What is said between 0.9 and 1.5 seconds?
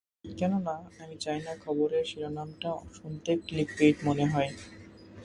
আমি চাই